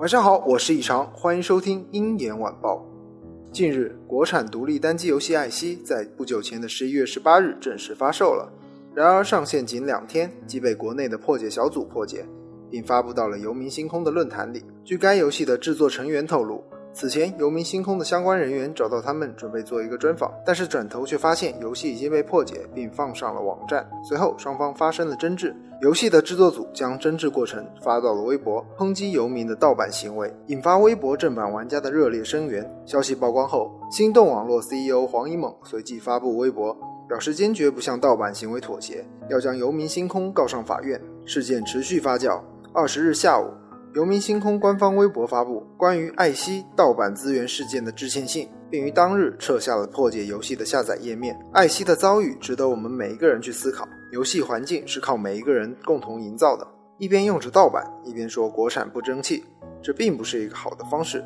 [0.00, 2.82] 晚上好，我是以常，欢迎收听鹰眼晚报。
[3.52, 8.50] 近日，国产独立单机游戏《艾希》在不久前的十一月十八日正式发售了。
[8.94, 12.24] 然而，上线仅两天即被国内的破解小组破解，
[12.70, 14.64] 并发布到了游民星空的论坛里。
[14.82, 16.64] 据该游戏的制作成员透露。
[16.92, 23.88] 此前，游民星空的相关人员找到他们，准备做一个专访，但是转头却发现游戏已经被破解并放上了网站。
[24.02, 32.68] 随后，双方发生了争执，游戏的制作组将争执过程发到了微博，抨击游民的盗版行为，引发微博正版玩家的热烈声援。
[32.84, 36.76] 消息曝光后，心动网络 CEO 黄一猛随即发布微博，
[37.08, 41.00] 表示坚决不向盗版行为妥协，要将游民星空告上法院。
[41.24, 42.40] 事件持续发酵，
[42.74, 43.46] 二十日下午。
[43.92, 51.36] 游民星空官方微博发布关于艾希盗版资源事件的致歉信，并于当日撤下了破解游戏的下载页面。
[51.52, 53.88] 艾希的遭遇值得我们每一个人去思考。
[54.12, 56.64] 游戏环境是靠每一个人共同营造的，
[56.98, 59.44] 一边用着盗版，一边说国产不争气，
[59.82, 61.24] 这并不是一个好的方式。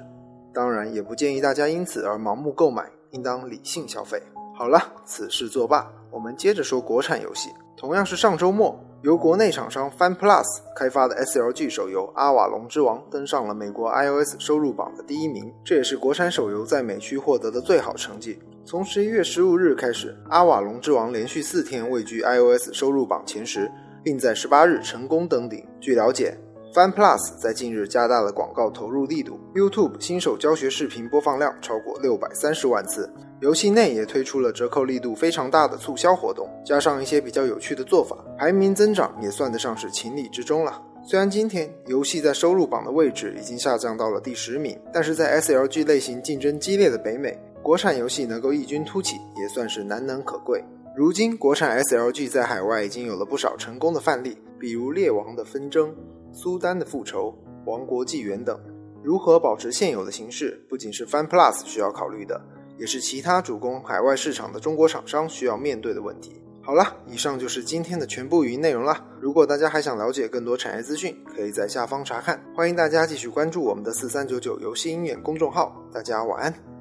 [0.55, 4.19] 当然，也不建议大家因此而盲目购买，应当理性消费。
[4.57, 7.51] 好了，此事作罢，我们接着说国产游戏。
[7.77, 8.83] 同样是上周末。
[9.05, 18.39] 由国内厂商 FunPlus 开发的 SLG 手游《阿瓦隆之王》登上了美国 iOS 收入榜的第一名，这也是国产手游在美区获得的最好成绩。
[18.65, 23.71] 从十一月十五日开始，《阿瓦隆之王》连续四天位居 iOS 收入榜前十，
[24.03, 25.63] 并在十八日成功登顶。
[25.79, 26.35] 据了解。
[26.75, 33.09] FunPlus 在近日加大了广告投入力度，YouTube 新手教学视频播放量超过六百三十万次，
[33.39, 40.83] 游戏内也推出了折扣力度非常大的促销活动，加上一些比较有趣的做法，排名增长也算得上是情理之中了。
[41.05, 50.61] 虽然今天游戏在收入榜的位置已经下降到了第十名，但是在 SLG 类型竞争激烈的北美，国产游戏能够异军突起也算是难能可贵。
[50.97, 55.89] 如今，国产 SLG 在海外已经有了不少成功的范例，比如《猎王的纷争》。
[56.35, 57.33] 苏丹的复仇、
[57.65, 58.61] 王国纪元等，
[59.05, 62.39] 如何保持现有的形式，不仅是 FunPlus 需要考虑的，
[62.77, 66.43] 也是其他主攻海外市场的中国厂商需要面对的问题。
[66.61, 69.07] 好了，以上就是今天的全部语音内容了。
[69.21, 72.43] 如果大家还想了解更多产业资讯，可以在下方查看。
[72.57, 75.81] 欢迎大家继续关注我们的四三九九游戏音乐公众号。
[75.93, 76.74] 大家晚安。